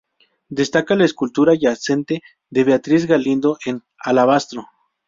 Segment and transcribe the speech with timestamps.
[0.49, 4.65] Destaca la escultura yacente de Beatriz Galindo, en alabastro.